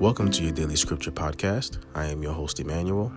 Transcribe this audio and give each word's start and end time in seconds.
Welcome 0.00 0.30
to 0.30 0.44
your 0.44 0.52
daily 0.52 0.76
scripture 0.76 1.10
podcast. 1.10 1.78
I 1.92 2.06
am 2.06 2.22
your 2.22 2.32
host, 2.32 2.60
Emmanuel. 2.60 3.12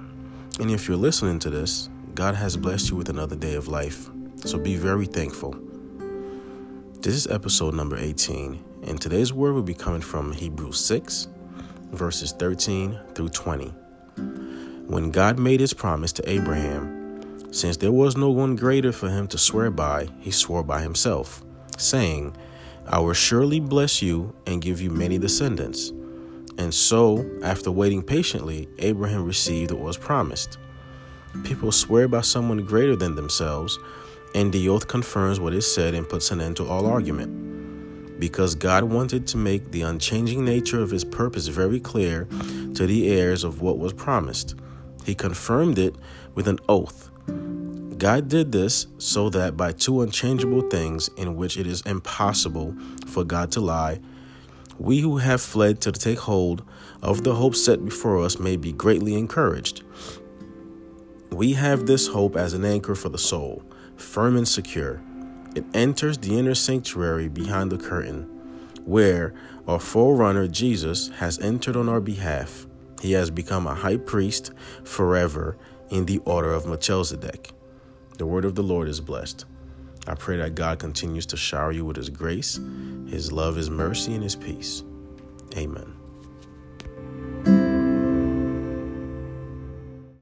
And 0.60 0.72
if 0.72 0.88
you're 0.88 0.97
listening 0.97 1.38
to 1.42 1.52
this, 1.52 1.92
God 2.15 2.34
has 2.34 2.58
blessed 2.58 2.90
you 2.90 2.96
with 2.96 3.08
another 3.08 3.36
day 3.36 3.54
of 3.54 3.68
life. 3.68 4.10
So 4.46 4.58
be 4.58 4.78
very 4.78 5.06
thankful. 5.06 5.56
This 7.02 7.13
is 7.13 7.28
episode 7.28 7.76
number 7.76 7.97
18, 7.97 8.63
and 8.88 8.99
today's 8.99 9.31
word 9.31 9.54
will 9.54 9.62
be 9.62 9.76
coming 9.76 10.02
from 10.02 10.31
Hebrews 10.31 10.83
6, 10.83 11.28
verses 11.92 12.31
13 12.31 13.00
through 13.13 13.29
20. 13.29 13.68
When 14.88 15.12
God 15.12 15.38
made 15.38 15.60
his 15.60 15.76
promise 15.76 16.12
to 16.13 16.27
Abraham, 16.27 17.54
since 17.54 17.77
there 17.77 17.91
was 17.91 18.18
no 18.18 18.32
one 18.32 18.55
greater 18.55 18.91
for 18.91 19.08
him 19.08 19.27
to 19.27 19.38
swear 19.38 19.70
by, 19.70 20.08
he 20.20 20.32
swore 20.32 20.63
by 20.63 20.82
himself, 20.82 21.44
saying, 21.77 22.36
I 22.88 22.98
will 22.98 23.13
surely 23.13 23.59
bless 23.59 24.02
you 24.02 24.34
and 24.48 24.63
give 24.63 24.82
you 24.82 24.90
many 24.90 25.20
descendants. 25.20 25.94
And 26.58 26.73
so, 26.73 27.30
after 27.44 27.72
waiting 27.72 28.04
patiently, 28.04 28.68
Abraham 28.80 29.26
received 29.26 29.72
what 29.72 29.82
was 29.82 29.98
promised. 29.98 30.58
People 31.44 31.72
swear 31.72 32.08
by 32.08 32.22
someone 32.22 32.66
greater 32.66 32.96
than 32.96 33.16
themselves, 33.16 33.80
and 34.36 34.52
the 34.52 34.70
oath 34.70 34.88
confirms 34.88 35.40
what 35.40 35.54
is 35.54 35.72
said 35.72 35.94
and 35.94 36.08
puts 36.08 36.32
an 36.32 36.41
end 36.41 36.58
to 36.58 36.68
all 36.68 36.86
argument. 36.86 38.20
Because 38.20 38.54
God 38.54 38.84
wanted 38.84 39.26
to 39.27 39.38
make 39.38 39.72
the 39.72 39.82
unchanging 39.82 40.46
nature 40.46 40.82
of 40.82 40.91
his 40.91 41.04
purpose 41.04 41.48
very 41.48 41.80
clear 41.80 42.26
to 42.76 42.86
the 42.86 43.10
heirs 43.10 43.44
of 43.44 43.62
what 43.62 43.80
was 43.80 43.94
promised, 43.94 44.55
he 45.05 45.16
confirmed 45.16 45.80
it 45.80 45.96
with 46.36 46.48
an 46.48 46.60
oath. 46.70 47.10
God 47.98 48.30
did 48.30 48.52
this 48.52 48.88
so 48.98 49.30
that 49.30 49.55
by 49.55 49.72
two 49.72 50.02
unchangeable 50.02 50.70
things 50.70 51.10
in 51.18 51.36
which 51.36 51.55
it 51.55 51.68
is 51.68 51.82
impossible 51.82 52.76
for 53.08 53.24
God 53.24 53.52
to 53.52 53.62
lie, 53.62 53.99
we 54.81 55.02
who 55.02 55.17
have 55.17 55.40
fled 55.40 55.79
to 55.79 55.91
take 55.91 56.18
hold 56.18 56.63
of 57.04 57.24
the 57.24 57.35
hope 57.35 57.55
set 57.55 57.85
before 57.85 58.20
us 58.20 58.40
may 58.40 58.57
be 58.57 58.71
greatly 58.71 59.13
encouraged. 59.13 59.84
We 61.29 61.54
have 61.54 61.85
this 61.85 62.07
hope 62.07 62.35
as 62.35 62.54
an 62.54 62.65
anchor 62.65 62.96
for 62.96 63.10
the 63.10 63.20
soul, 63.20 63.63
firm 63.96 64.35
and 64.35 64.47
secure. 64.47 64.99
It 65.55 65.65
enters 65.75 66.17
the 66.17 66.35
inner 66.35 66.55
sanctuary 66.55 67.29
behind 67.29 67.71
the 67.71 67.77
curtain, 67.77 68.23
where 68.83 69.35
our 69.67 69.79
forerunner 69.79 70.47
Jesus 70.47 71.09
has 71.09 71.38
entered 71.38 71.75
on 71.75 71.88
our 71.88 72.01
behalf. 72.01 72.66
He 73.01 73.11
has 73.11 73.29
become 73.29 73.67
a 73.67 73.75
high 73.75 73.97
priest 73.97 74.51
forever 74.83 75.57
in 75.91 76.07
the 76.07 76.17
order 76.25 76.51
of 76.51 76.66
Melchizedek. 76.66 77.51
The 78.17 78.25
word 78.25 78.45
of 78.45 78.55
the 78.55 78.63
Lord 78.63 78.88
is 78.88 78.99
blessed. 78.99 79.45
I 80.07 80.16
pray 80.16 80.38
that 80.38 80.55
God 80.55 80.80
continues 80.80 81.25
to 81.27 81.38
shower 81.38 81.71
you 81.71 81.85
with 81.85 81.97
His 81.97 82.09
grace, 82.09 82.59
His 83.07 83.31
love, 83.31 83.55
His 83.55 83.69
mercy, 83.69 84.13
and 84.13 84.23
His 84.23 84.35
peace. 84.35 84.83
Amen. 85.55 86.00